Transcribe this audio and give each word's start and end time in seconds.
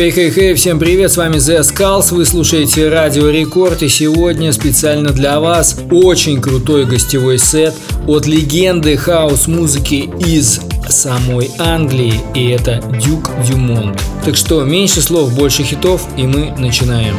Хей-хей-хей, 0.00 0.54
всем 0.54 0.78
привет, 0.78 1.12
с 1.12 1.18
вами 1.18 1.36
The 1.36 1.60
Skulls, 1.60 2.14
вы 2.14 2.24
слушаете 2.24 2.88
Радио 2.88 3.28
Рекорд 3.28 3.82
и 3.82 3.90
сегодня 3.90 4.50
специально 4.50 5.10
для 5.10 5.38
вас 5.40 5.76
очень 5.90 6.40
крутой 6.40 6.86
гостевой 6.86 7.36
сет 7.36 7.74
от 8.06 8.26
легенды 8.26 8.96
хаос-музыки 8.96 10.10
из 10.26 10.58
самой 10.88 11.50
Англии, 11.58 12.14
и 12.34 12.48
это 12.48 12.82
Дюк 12.98 13.30
Дюмонт. 13.46 14.00
Так 14.24 14.36
что 14.36 14.64
меньше 14.64 15.02
слов, 15.02 15.34
больше 15.34 15.64
хитов, 15.64 16.08
и 16.16 16.22
мы 16.22 16.54
начинаем. 16.56 17.16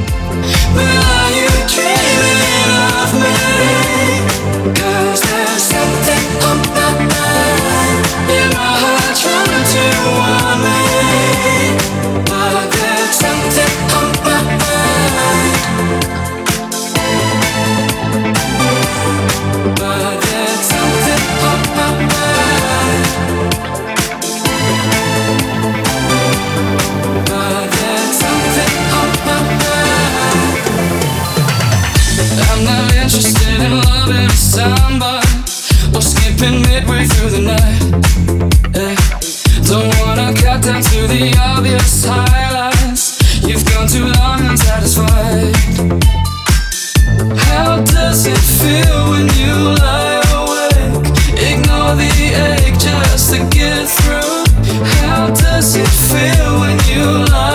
when 56.59 56.77
you 56.89 57.25
love. 57.25 57.50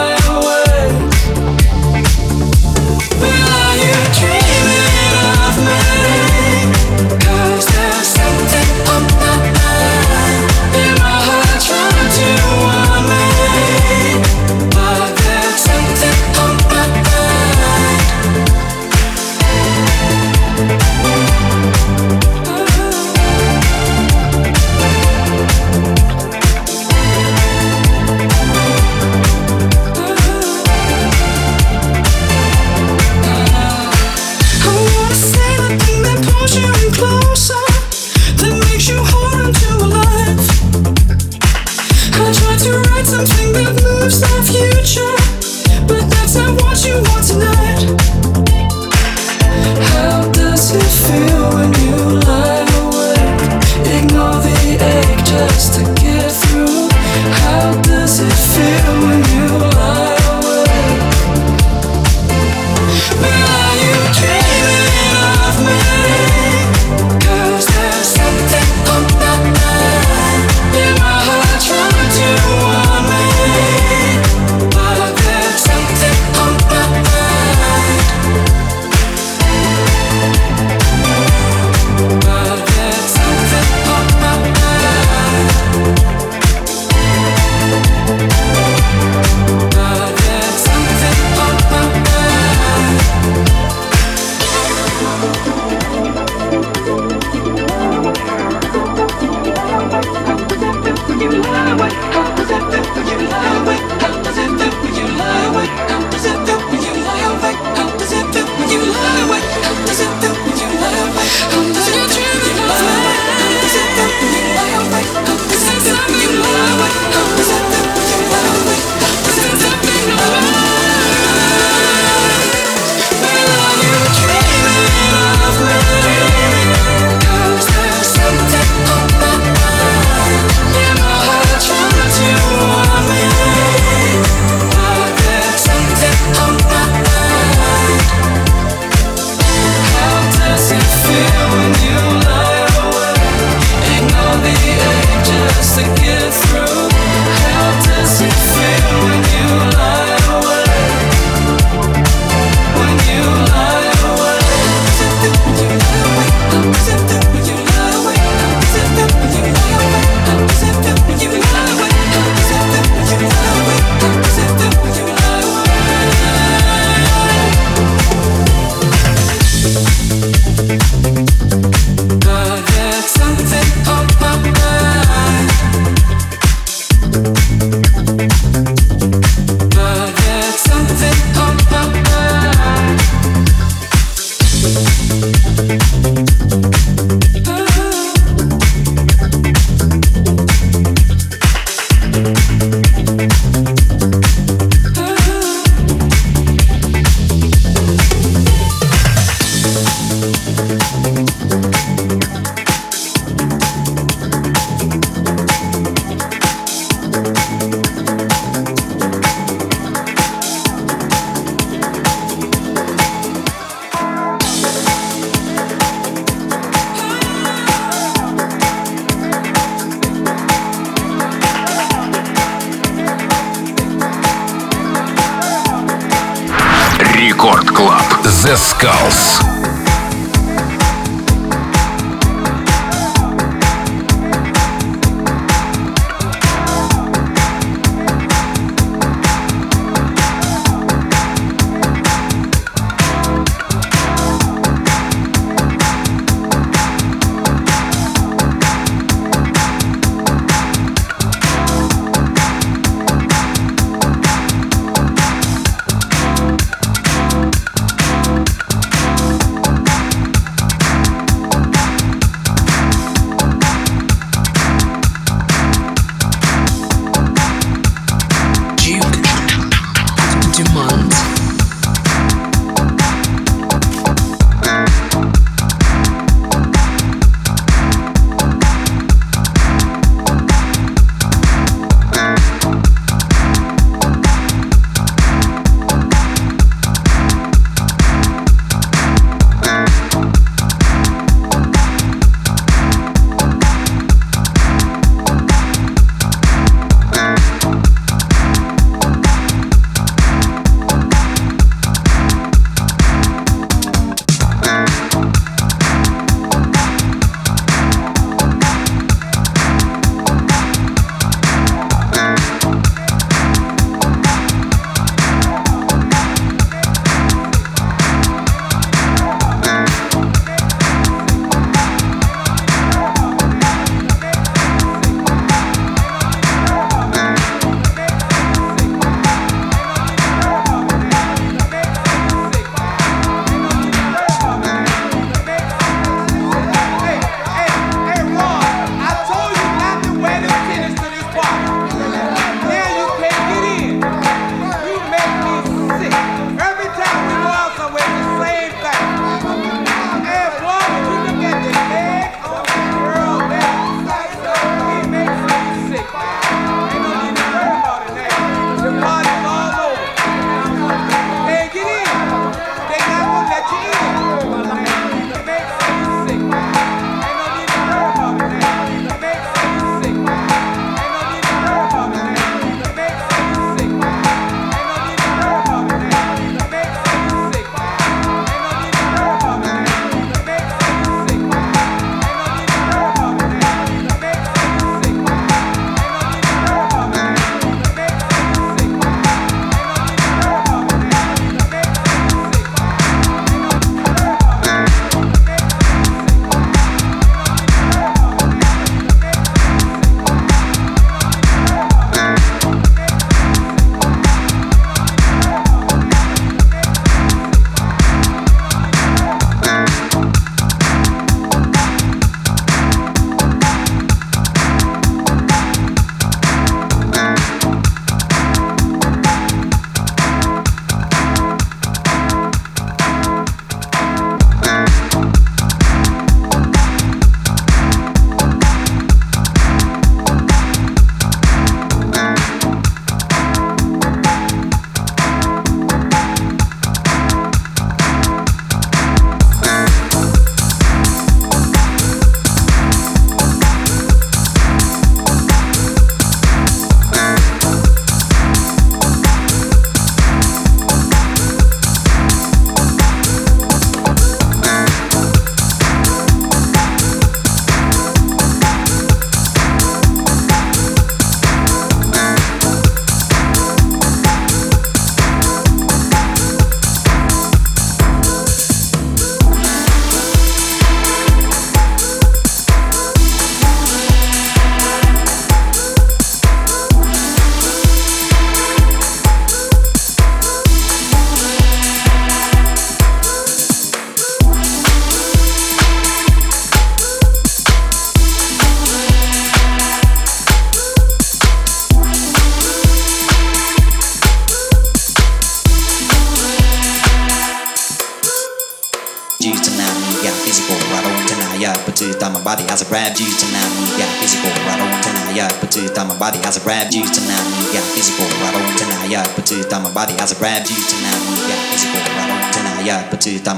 Club. 227.77 228.23
The 228.23 228.31
Skulls. 228.57 229.56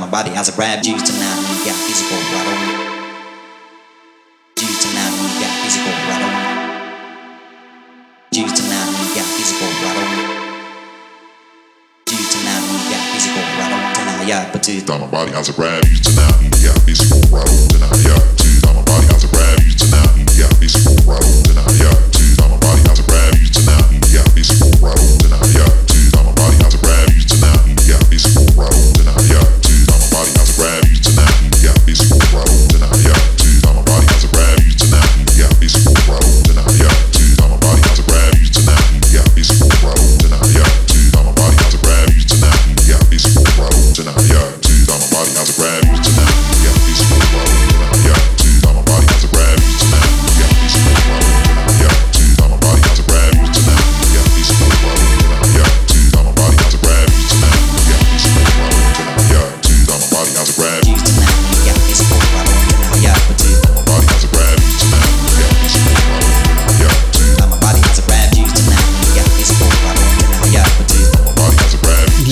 body 0.08 0.30
as 0.30 0.48
I 0.48 0.56
grab 0.56 0.84
you 0.84 0.96
tonight. 0.96 1.38
We 1.38 1.64
got 1.64 1.76
physical 1.76 2.18
right 2.32 2.48
on. 2.48 2.58
You 4.56 4.72
tonight. 4.80 5.12
We 5.20 5.28
got 5.40 5.54
physical 5.62 5.92
right 6.08 6.22
on. 6.24 6.34
You 8.32 8.46
tonight. 8.48 8.88
We 8.88 9.04
got 9.14 9.28
physical 9.36 9.68
right 9.84 9.96
on. 9.96 10.08
You 12.08 12.16
on. 12.56 13.94
Tonight, 13.94 14.26
yeah, 14.26 14.50
but 14.52 14.68
it's 14.68 14.88
my 14.88 15.06
body 15.06 15.32
as 15.32 15.48
a 15.48 15.52
grab 15.52 15.84
you 15.84 15.96
tonight. 15.96 16.47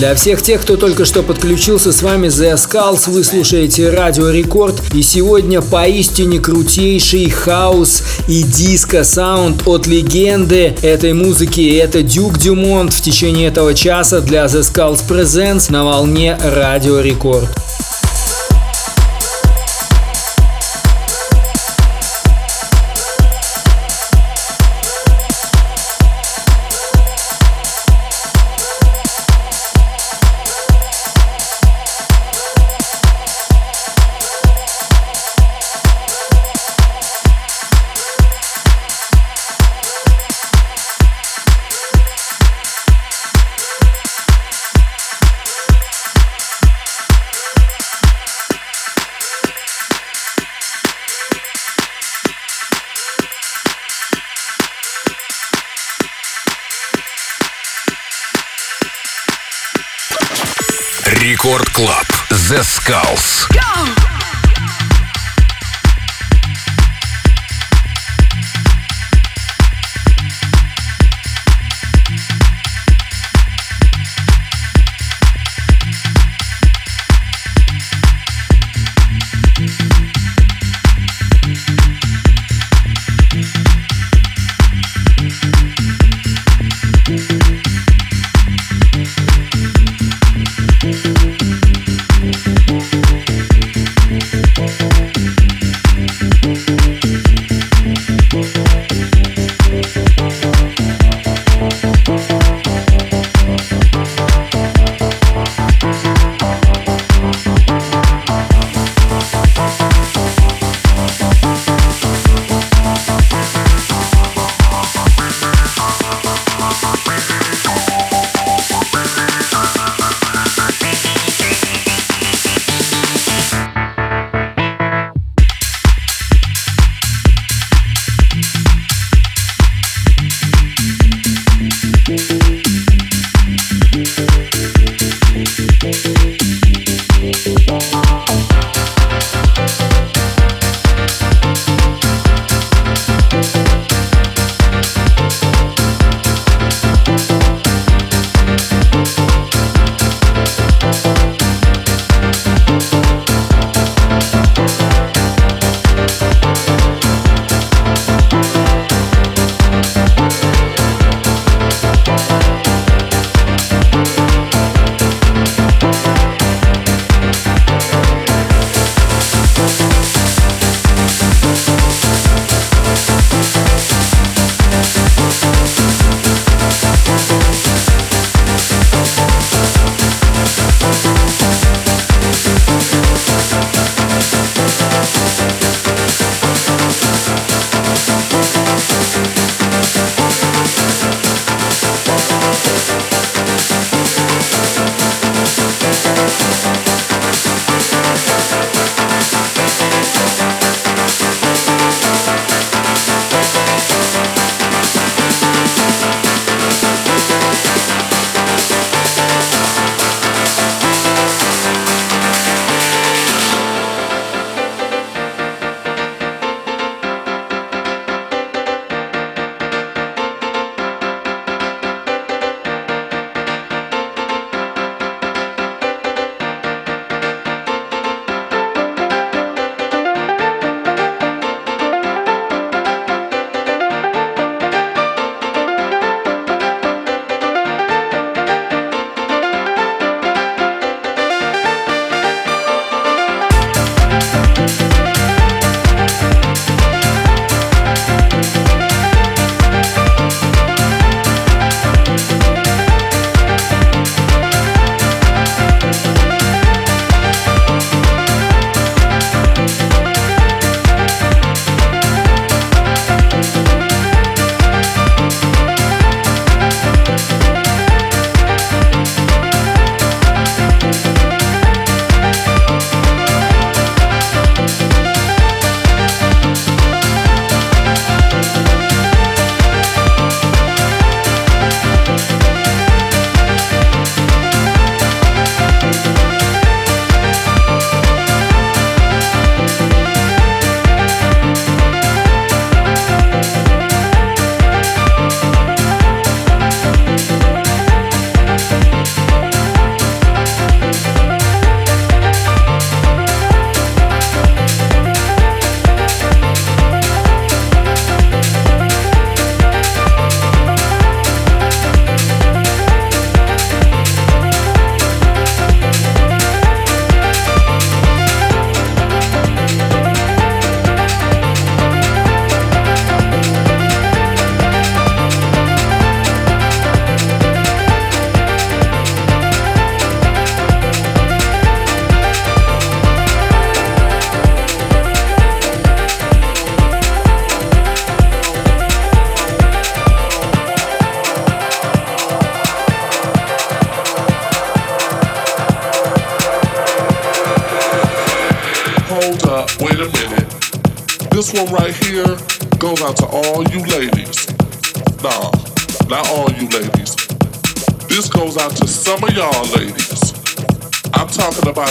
Для 0.06 0.14
всех 0.14 0.40
тех, 0.40 0.62
кто 0.62 0.76
только 0.76 1.04
что 1.04 1.24
подключился, 1.24 1.90
с 1.90 2.00
вами 2.00 2.28
The 2.28 2.54
Skulls, 2.54 3.10
вы 3.10 3.24
слушаете 3.24 3.90
Радио 3.90 4.30
Рекорд, 4.30 4.80
и 4.94 5.02
сегодня 5.02 5.60
поистине 5.60 6.38
крутейший 6.38 7.28
хаос 7.28 8.04
и 8.28 8.44
диско-саунд 8.44 9.66
от 9.66 9.88
легенды 9.88 10.76
этой 10.82 11.12
музыки. 11.12 11.76
Это 11.76 12.02
Дюк 12.04 12.38
Дюмонт 12.38 12.92
в 12.92 13.00
течение 13.00 13.48
этого 13.48 13.74
часа 13.74 14.20
для 14.20 14.44
The 14.44 14.60
Skulls 14.60 15.00
Presents 15.08 15.72
на 15.72 15.84
волне 15.84 16.38
Радио 16.40 17.00
Рекорд. 17.00 17.65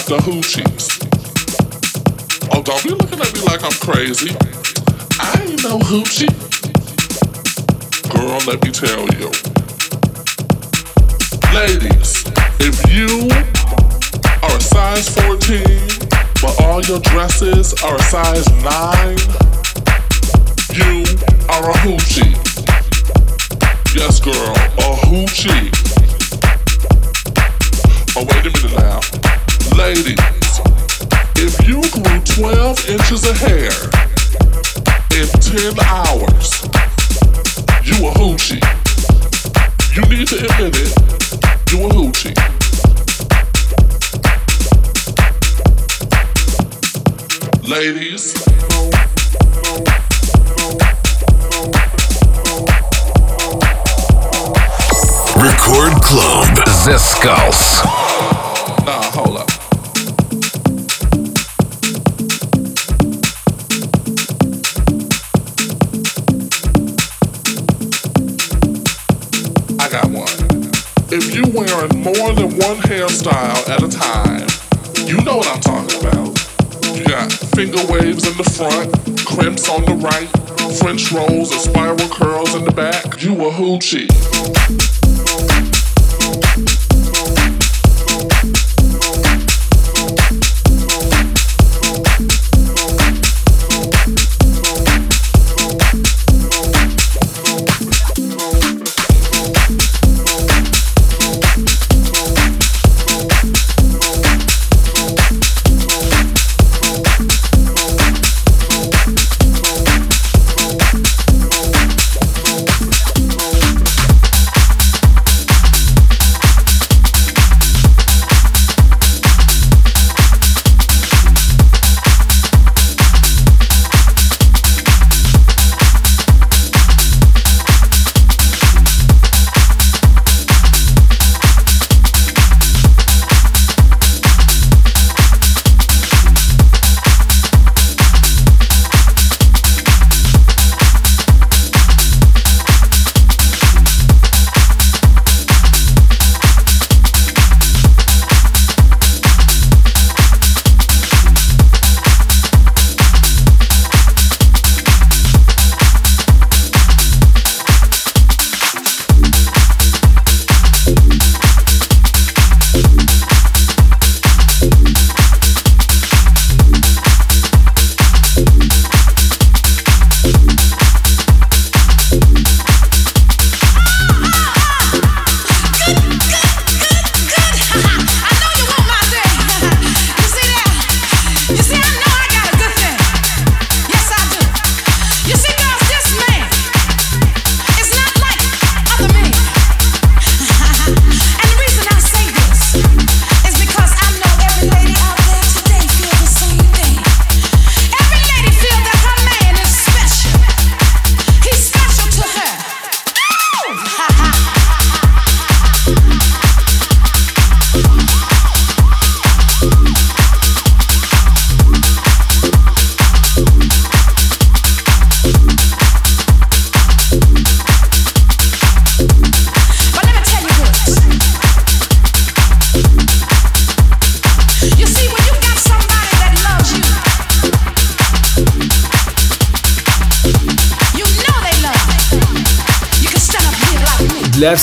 The 0.08 0.18
hoochies. 0.18 1.02
Oh, 2.54 2.62
don't 2.62 2.84
be 2.84 2.92
looking 2.92 3.20
at 3.20 3.34
me 3.34 3.42
like 3.42 3.64
I'm 3.64 3.74
crazy. 3.82 4.36
I 5.20 5.34
ain't 5.42 5.64
no 5.64 5.80
hoochie. 5.80 6.30
Girl, 8.14 8.38
let 8.46 8.64
me 8.64 8.70
tell 8.70 9.10
you. 9.18 9.34
Ladies, 11.58 12.24
if 12.62 12.78
you 12.94 13.32
are 14.44 14.56
a 14.56 14.62
size 14.62 15.10
14, 15.26 15.64
but 16.40 16.62
all 16.64 16.82
your 16.84 17.00
dresses 17.00 17.74
are 17.82 17.96
a 17.96 18.04
size 18.04 18.48
9, 18.62 18.95
You 39.96 40.02
need 40.10 40.28
to 40.28 40.36
admit 40.36 40.76
it, 40.76 40.92
you 41.72 41.86
a 41.86 41.90
hoochie. 41.90 42.36
Ladies, 47.66 48.34
Record 55.38 56.04
Club. 56.04 56.68
Zeskullz. 56.68 58.05
More 72.06 72.34
than 72.34 72.56
one 72.58 72.78
hairstyle 72.86 73.68
at 73.68 73.82
a 73.82 73.88
time, 73.88 74.48
you 75.08 75.20
know 75.24 75.38
what 75.38 75.48
I'm 75.48 75.60
talking 75.60 76.00
about. 76.02 76.38
You 76.96 77.04
got 77.04 77.32
finger 77.32 77.84
waves 77.92 78.28
in 78.28 78.38
the 78.38 78.44
front, 78.44 78.94
crimps 79.26 79.68
on 79.68 79.86
the 79.86 79.96
right, 79.96 80.30
French 80.78 81.12
rolls 81.12 81.52
and 81.52 81.62
spiral 81.62 82.08
curls 82.10 82.54
in 82.54 82.64
the 82.64 82.72
back. 82.72 83.24
You 83.24 83.34
a 83.48 83.52
hoochie. 83.52 84.95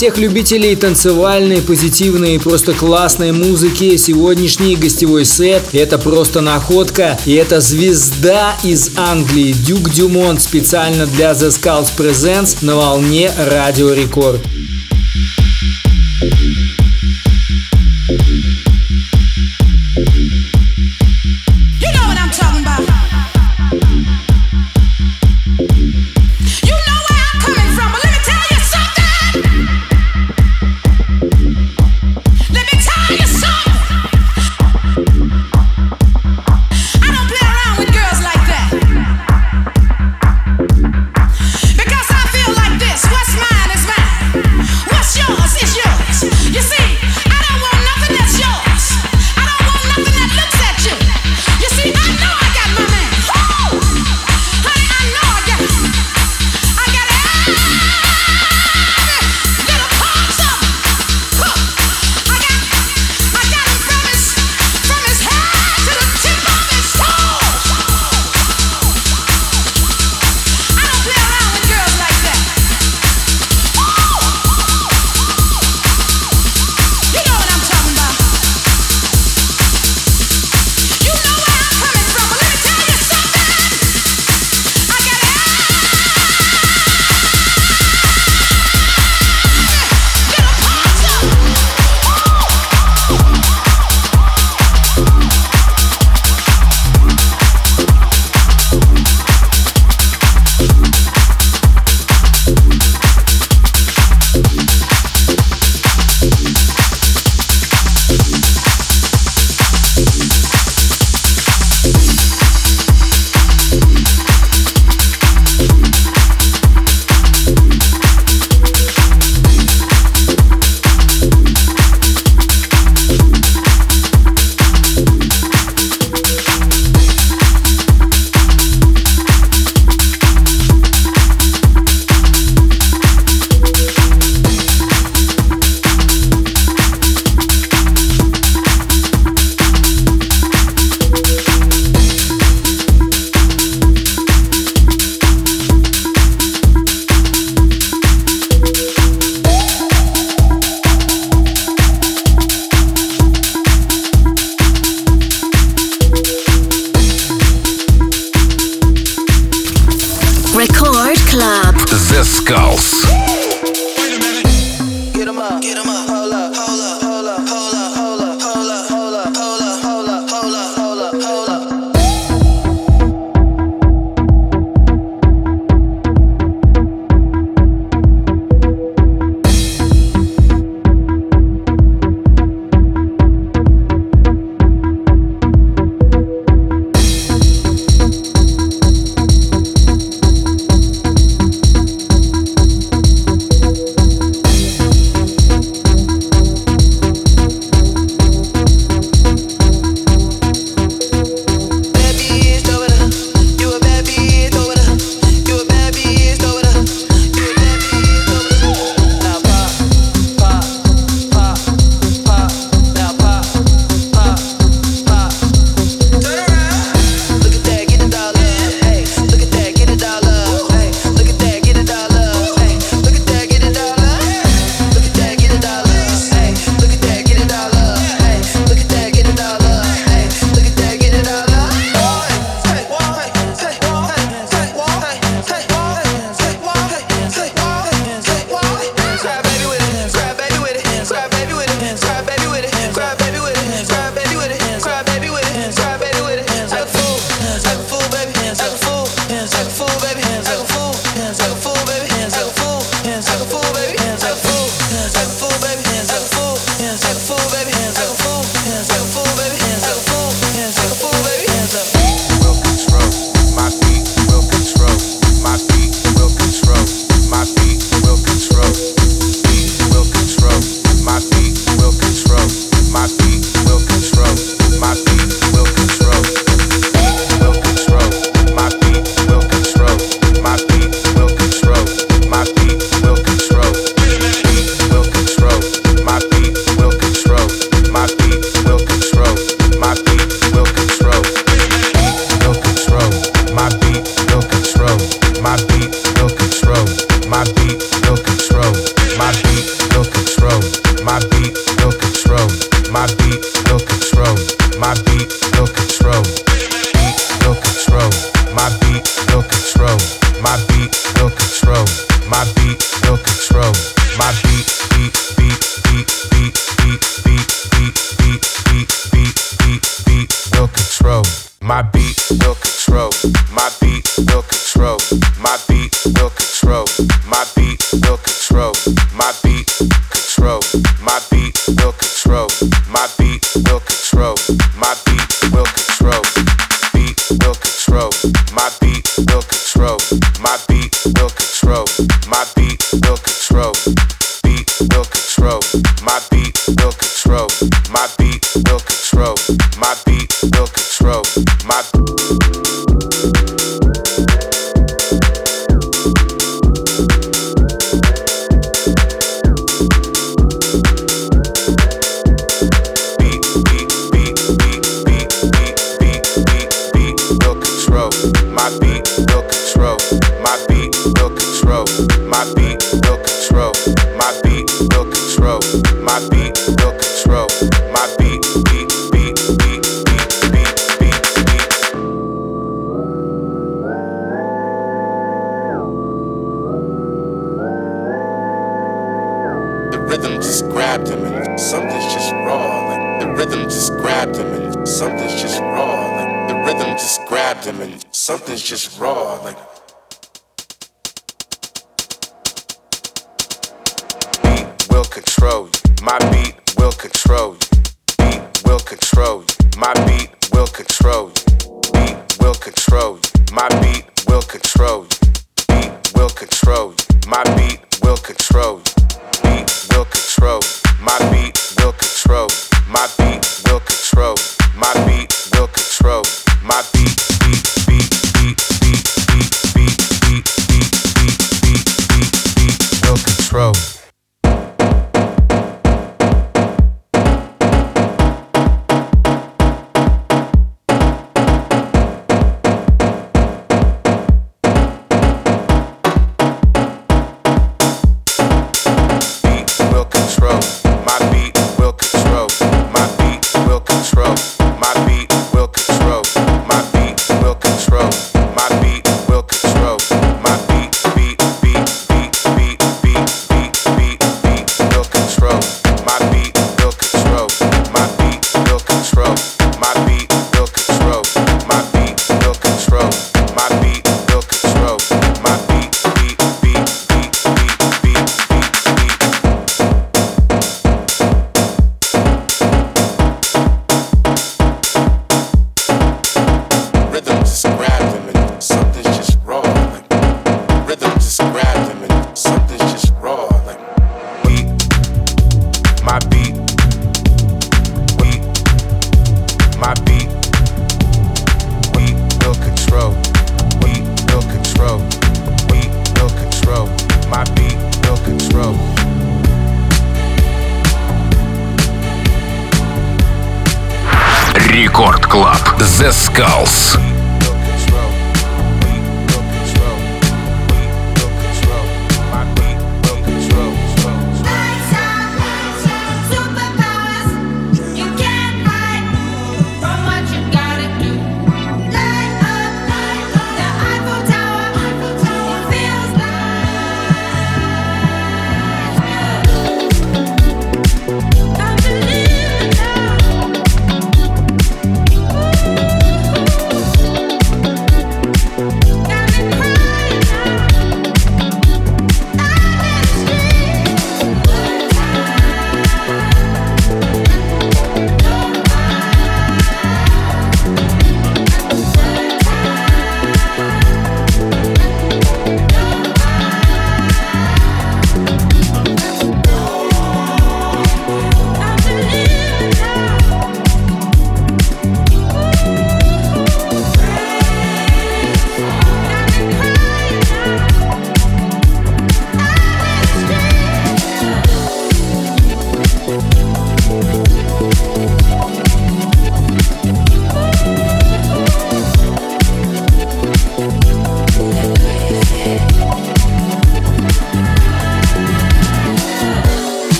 Всех 0.00 0.16
любителей 0.16 0.76
танцевальной, 0.76 1.60
позитивной 1.60 2.36
и 2.36 2.38
просто 2.38 2.72
классной 2.72 3.32
музыки 3.32 3.98
сегодняшний 3.98 4.74
гостевой 4.74 5.26
сет– 5.26 5.62
это 5.74 5.98
просто 5.98 6.40
находка. 6.40 7.18
И 7.26 7.34
это 7.34 7.60
звезда 7.60 8.56
из 8.64 8.92
Англии 8.96 9.52
Дюк 9.52 9.90
Дюмонт 9.90 10.40
специально 10.40 11.04
для 11.04 11.32
The 11.32 11.48
Skulls 11.48 11.90
Presents 11.94 12.64
на 12.64 12.76
волне 12.76 13.30
Радио 13.36 13.92
Рекорд. 13.92 14.40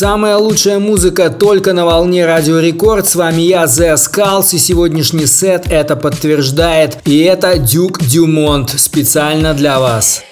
Самая 0.00 0.38
лучшая 0.38 0.78
музыка 0.78 1.28
только 1.28 1.74
на 1.74 1.84
волне 1.84 2.24
Радио 2.24 2.58
Рекорд. 2.58 3.06
С 3.06 3.16
вами 3.16 3.42
я, 3.42 3.64
The 3.64 3.96
Skulls, 3.96 4.54
и 4.54 4.58
сегодняшний 4.58 5.26
сет 5.26 5.66
это 5.68 5.94
подтверждает. 5.94 6.96
И 7.04 7.18
это 7.18 7.58
Дюк 7.58 8.00
Дюмонт 8.00 8.70
специально 8.80 9.52
для 9.52 9.78
вас. 9.78 10.22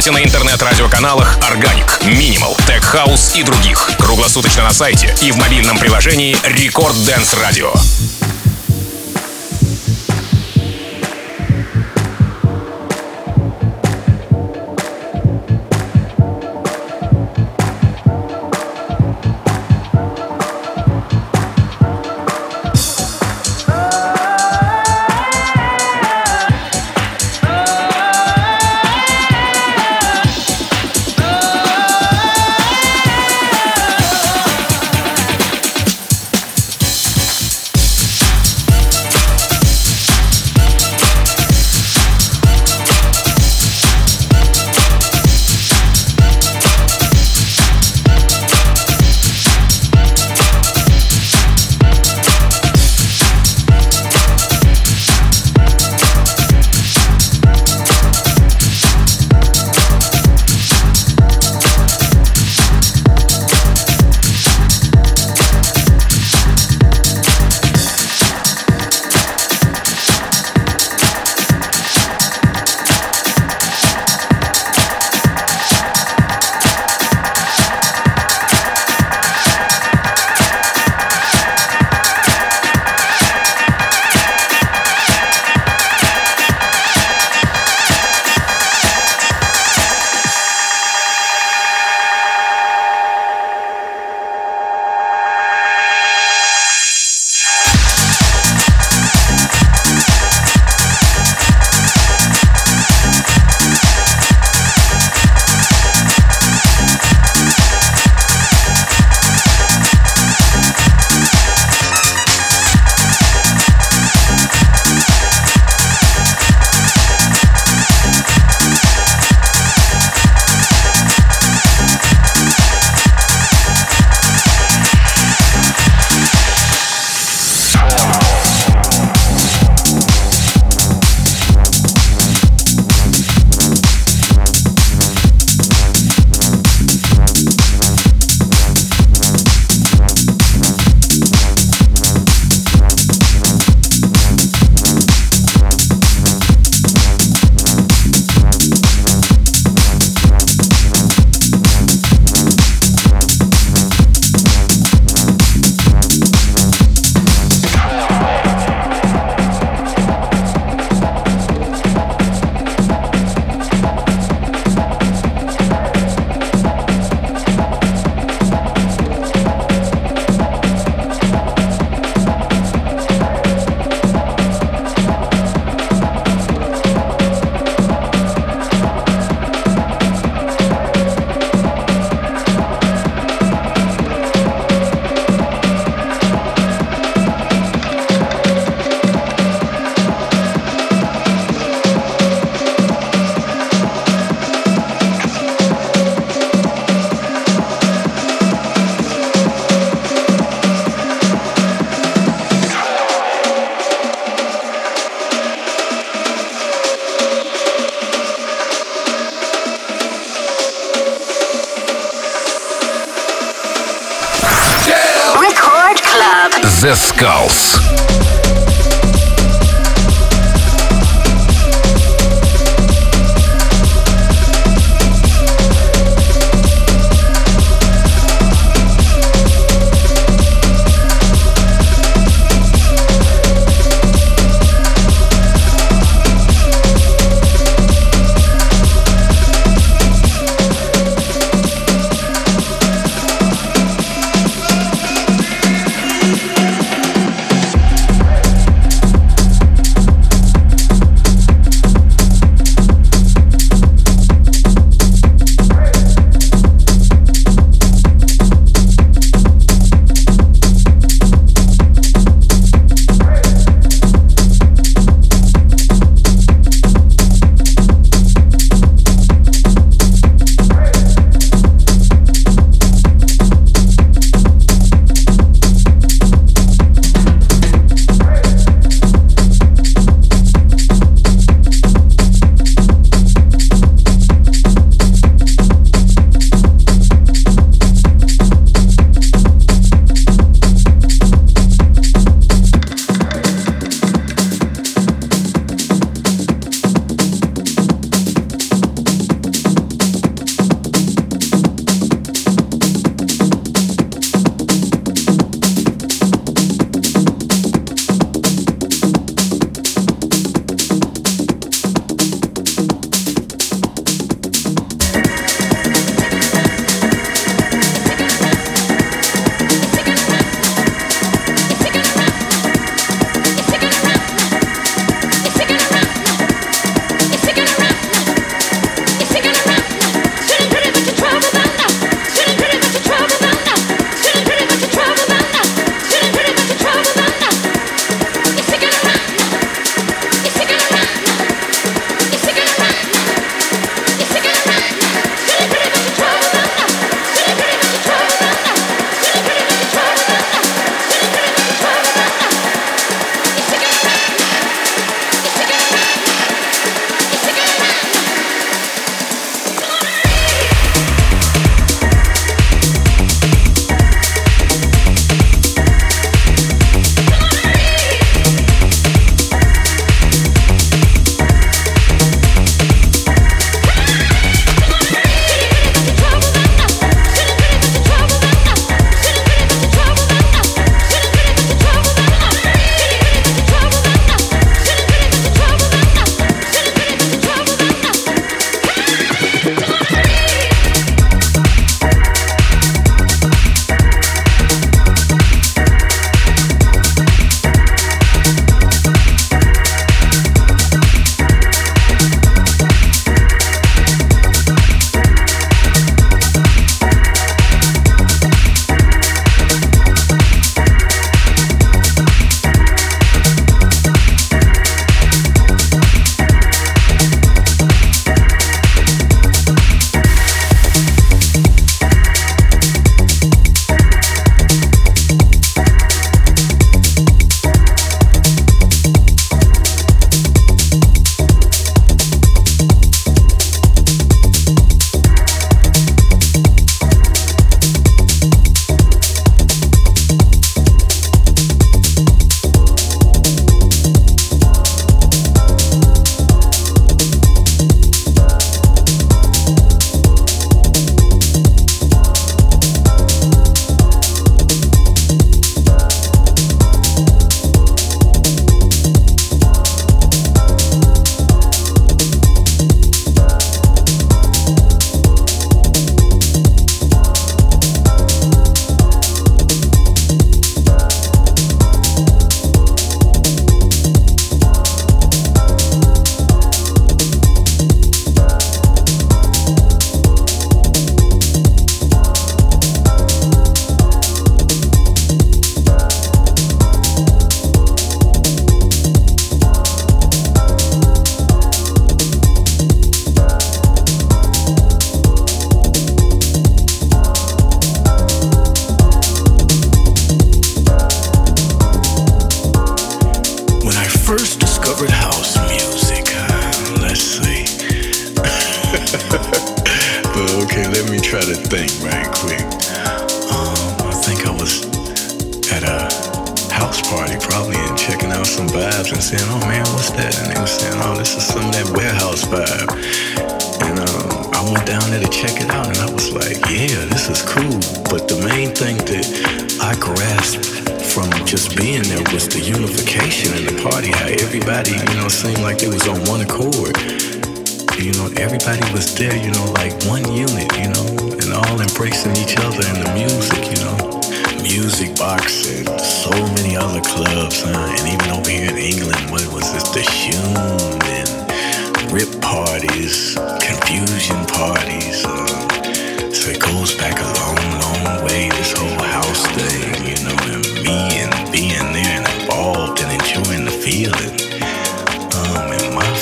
Найдете 0.00 0.10
на 0.12 0.24
интернет-радиоканалах 0.24 1.38
Organic, 1.38 2.00
Minimal, 2.04 2.56
Tech 2.66 2.82
House 2.94 3.38
и 3.38 3.42
других. 3.42 3.90
Круглосуточно 3.98 4.62
на 4.62 4.72
сайте 4.72 5.14
и 5.20 5.30
в 5.30 5.36
мобильном 5.36 5.76
приложении 5.78 6.34
Record 6.42 6.94
Dance 6.94 7.36
Radio. 7.38 8.19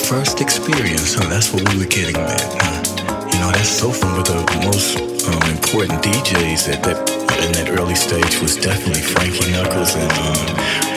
First 0.08 0.40
experience, 0.40 1.12
huh, 1.12 1.28
that's 1.28 1.52
what 1.52 1.60
we 1.68 1.84
were 1.84 1.92
getting 1.92 2.16
at. 2.16 2.40
Huh? 2.40 3.28
You 3.28 3.38
know, 3.44 3.52
that's 3.52 3.68
so 3.68 3.92
fun. 3.92 4.16
But 4.16 4.24
the 4.24 4.40
most 4.64 4.96
um, 5.28 5.44
important 5.52 6.00
DJs 6.00 6.72
at 6.72 6.80
that 6.80 6.96
in 7.44 7.52
that 7.52 7.68
early 7.76 7.94
stage 7.94 8.40
was 8.40 8.56
definitely 8.56 9.04
Frankie 9.04 9.52
Knuckles 9.52 9.92
and 10.00 10.08
um, 10.24 10.48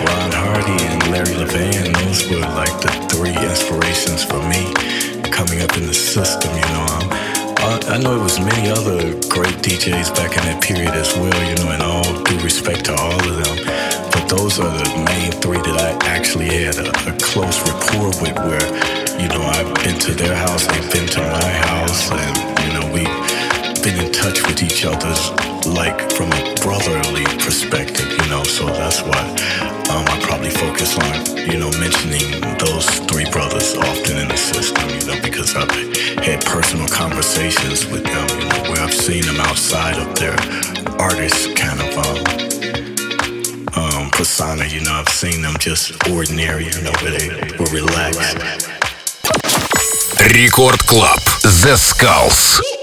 Ron 0.07 0.31
Hardy 0.31 0.79
and 0.87 1.03
Larry 1.11 1.35
Levan. 1.35 1.91
Those 2.07 2.23
were 2.31 2.39
like 2.55 2.71
the 2.79 2.91
three 3.11 3.35
inspirations 3.35 4.23
for 4.23 4.39
me 4.47 4.71
coming 5.27 5.59
up 5.59 5.75
in 5.75 5.91
the 5.91 5.93
system. 5.93 6.47
You 6.55 6.67
know, 6.71 6.87
um, 6.95 7.05
I, 7.67 7.83
I 7.91 7.97
know 7.99 8.15
it 8.15 8.23
was 8.23 8.39
many 8.39 8.71
other 8.71 9.11
great 9.27 9.59
DJs 9.59 10.15
back 10.15 10.39
in 10.39 10.43
that 10.47 10.63
period 10.63 10.95
as 10.95 11.11
well. 11.19 11.35
You 11.51 11.59
know, 11.59 11.75
and 11.75 11.83
all 11.83 12.07
due 12.23 12.39
respect 12.39 12.87
to 12.87 12.95
all 12.95 13.19
of 13.19 13.35
them. 13.43 13.59
But 14.07 14.31
those 14.31 14.55
are 14.55 14.71
the 14.71 14.87
main 15.03 15.35
three 15.43 15.59
that 15.59 15.75
I 15.75 15.99
actually 16.07 16.47
had 16.47 16.79
a, 16.79 16.95
a 17.11 17.13
close 17.19 17.59
rapport 17.67 18.15
with. 18.23 18.39
Where 18.39 19.00
you 19.19 19.27
know 19.27 19.41
I've 19.41 19.73
been 19.83 19.99
to 19.99 20.13
their 20.13 20.35
house, 20.35 20.65
they've 20.67 20.91
been 20.91 21.07
to 21.07 21.21
my 21.21 21.51
house, 21.67 22.11
and 22.11 22.35
you 22.63 22.71
know 22.79 22.85
we've 22.93 23.83
been 23.83 24.05
in 24.05 24.11
touch 24.11 24.45
with 24.47 24.61
each 24.63 24.85
other's 24.85 25.31
like 25.65 26.11
from 26.11 26.31
a 26.31 26.55
brotherly 26.61 27.25
perspective, 27.39 28.09
you 28.09 28.29
know. 28.29 28.43
So 28.43 28.65
that's 28.67 29.01
why 29.01 29.21
um, 29.89 30.05
I 30.07 30.19
probably 30.21 30.49
focus 30.51 30.97
on 30.97 31.37
you 31.49 31.57
know 31.57 31.71
mentioning 31.79 32.41
those 32.59 32.87
three 33.09 33.29
brothers 33.31 33.75
often 33.75 34.17
in 34.17 34.27
the 34.27 34.37
system, 34.37 34.87
you 34.89 35.05
know, 35.07 35.21
because 35.21 35.55
I've 35.55 35.71
had 36.23 36.45
personal 36.45 36.87
conversations 36.87 37.85
with 37.87 38.03
them, 38.03 38.27
you 38.39 38.47
know, 38.47 38.71
where 38.71 38.81
I've 38.81 38.93
seen 38.93 39.23
them 39.23 39.39
outside 39.41 39.97
of 39.97 40.13
their 40.19 40.37
artist 40.99 41.55
kind 41.55 41.79
of 41.81 41.91
um, 41.97 42.41
um, 43.73 44.09
persona, 44.11 44.65
you 44.65 44.81
know. 44.81 44.93
I've 44.93 45.09
seen 45.09 45.41
them 45.41 45.55
just 45.59 45.91
ordinary, 46.09 46.65
you 46.65 46.81
know, 46.81 46.93
where 47.01 47.17
they 47.17 47.29
were 47.57 47.71
relaxed. 47.71 48.80
Рекорд 50.31 50.83
Клаб. 50.83 51.19
Zeskullz. 51.43 52.80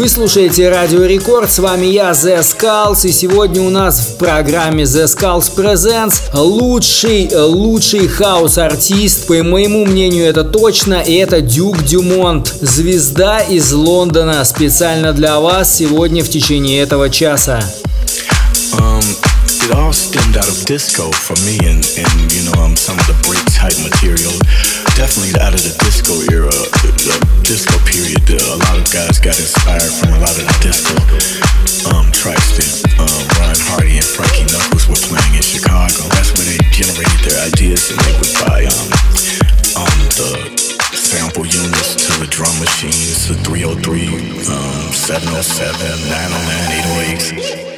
Вы 0.00 0.08
слушаете 0.08 0.70
Радио 0.70 1.04
Рекорд, 1.04 1.52
с 1.52 1.58
вами 1.58 1.84
я, 1.84 2.12
The 2.12 2.38
Skulls, 2.38 3.06
и 3.06 3.12
сегодня 3.12 3.60
у 3.60 3.68
нас 3.68 4.00
в 4.00 4.16
программе 4.16 4.84
The 4.84 5.04
Skulls 5.04 5.54
Presents 5.54 6.22
лучший, 6.32 7.28
лучший 7.30 8.08
хаос-артист, 8.08 9.26
по 9.26 9.34
моему 9.42 9.84
мнению 9.84 10.24
это 10.24 10.42
точно, 10.42 11.02
и 11.02 11.16
это 11.16 11.42
Дюк 11.42 11.82
Дюмонт, 11.82 12.48
звезда 12.62 13.40
из 13.40 13.72
Лондона, 13.72 14.42
специально 14.46 15.12
для 15.12 15.38
вас 15.38 15.76
сегодня 15.76 16.24
в 16.24 16.30
течение 16.30 16.80
этого 16.80 17.10
часа. 17.10 17.60
Um, 18.78 19.02
it 19.68 19.70
all 19.76 19.92
stemmed 19.92 20.38
out 20.38 20.48
of 20.48 20.64
disco 20.64 21.12
for 21.12 21.36
me 21.44 21.58
and, 21.68 21.84
and 21.98 22.32
you 22.32 22.48
know, 22.48 22.64
um, 22.64 22.74
some 22.74 22.98
of 22.98 23.06
the 23.06 23.16
break 23.28 23.44
type 23.52 23.76
material. 23.84 24.32
Definitely 25.00 25.40
out 25.40 25.56
of 25.56 25.64
the 25.64 25.72
disco 25.80 26.12
era, 26.28 26.52
the, 26.84 26.92
the 26.92 27.16
disco 27.40 27.72
period. 27.88 28.20
Uh, 28.28 28.36
a 28.36 28.60
lot 28.68 28.76
of 28.76 28.84
guys 28.92 29.16
got 29.16 29.32
inspired 29.40 29.88
from 29.96 30.12
a 30.12 30.20
lot 30.20 30.36
of 30.36 30.44
the 30.44 30.56
disco 30.60 30.92
um, 31.88 32.12
tracks 32.12 32.60
that 32.60 32.68
um, 33.00 33.08
Ron 33.40 33.56
Hardy 33.64 33.96
and 33.96 34.04
Frankie 34.04 34.44
Knuckles 34.52 34.92
were 34.92 35.00
playing 35.08 35.40
in 35.40 35.42
Chicago. 35.42 36.04
That's 36.12 36.36
where 36.36 36.44
they 36.44 36.60
generated 36.68 37.16
their 37.24 37.40
ideas 37.48 37.88
and 37.88 37.96
they 37.96 38.12
would 38.20 38.34
buy 38.44 38.60
um, 38.68 38.88
um, 39.80 39.98
the 40.20 40.32
sample 40.92 41.48
units 41.48 41.96
to 41.96 42.20
the 42.20 42.28
drum 42.28 42.52
machines, 42.60 43.24
the 43.24 43.40
303, 43.40 44.04
um, 44.52 44.92
707, 44.92 45.80
909, 46.12 47.56
808s. 47.56 47.69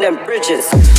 Burn 0.00 0.14
them 0.14 0.24
bridges. 0.26 0.97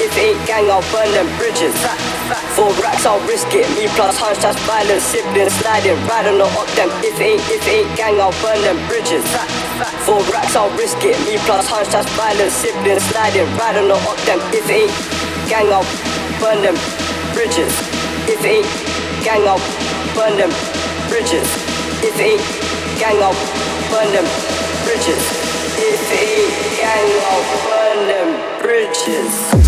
If 0.00 0.16
ain't, 0.16 0.46
gang, 0.46 0.70
I'll 0.70 0.82
burn 0.92 1.10
them 1.12 1.26
bridges. 1.38 1.74
Four 2.56 2.72
racks, 2.82 3.06
I'll 3.06 3.20
risk 3.26 3.46
it. 3.54 3.68
Me 3.76 3.86
plus 3.94 4.18
hunch, 4.18 4.38
that's 4.38 4.58
violent. 4.66 5.02
Siblings 5.02 5.52
sliding, 5.60 5.98
riding 6.06 6.40
or 6.40 6.50
up 6.58 6.68
them. 6.74 6.90
If 7.04 7.20
ain't, 7.20 7.42
if 7.50 7.66
ain't 7.68 7.96
gang, 7.96 8.20
I'll 8.20 8.32
burn 8.42 8.60
them 8.62 8.78
bridges. 8.88 9.24
Four 10.08 10.24
racks, 10.32 10.56
I'll 10.56 10.70
risk 10.70 10.96
it. 11.04 11.20
Me 11.28 11.36
plus 11.44 11.68
hunch, 11.68 11.92
that's 11.92 12.08
violent. 12.16 12.48
Siblings 12.48 13.04
sliding, 13.12 13.44
riding 13.60 13.92
or 13.92 14.00
up 14.08 14.16
them. 14.24 14.40
If 14.56 14.64
it 14.64 14.88
ain't 14.88 14.94
gang, 15.52 15.68
I'll 15.68 15.84
burn 16.40 16.64
them 16.64 16.80
bridges. 17.36 17.68
If 18.24 18.40
it 18.40 18.64
ain't 18.64 18.68
gang, 19.20 19.44
I'll 19.44 19.60
burn 20.16 20.40
them 20.40 20.48
bridges. 21.12 21.44
If 22.00 22.16
it 22.16 22.40
ain't 22.40 22.44
gang, 22.96 23.20
I'll 23.20 23.36
burn 23.92 24.08
them 24.16 24.24
bridges. 24.88 25.20
If 25.76 26.00
it 26.08 26.24
ain't 26.24 26.56
gang, 26.80 27.12
I'll 27.28 27.44
burn 27.68 28.00
them 28.08 28.28
bridges. 28.64 29.67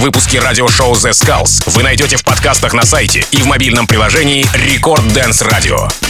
Выпуски 0.00 0.38
радиошоу 0.38 0.94
The 0.94 1.10
Skulls 1.10 1.62
вы 1.66 1.82
найдете 1.82 2.16
в 2.16 2.24
подкастах 2.24 2.72
на 2.72 2.84
сайте 2.84 3.24
и 3.30 3.42
в 3.42 3.46
мобильном 3.46 3.86
приложении 3.86 4.44
Record 4.54 5.06
Dance 5.12 5.46
Radio. 5.46 6.09